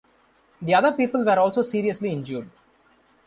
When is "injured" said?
2.11-2.49